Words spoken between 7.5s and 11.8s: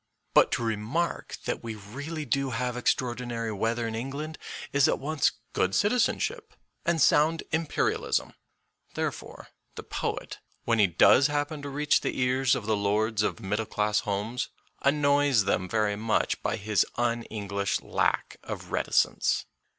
im THE POET AND THE PEOPLE 61 perialisra. Therefore the poet, when he does happen to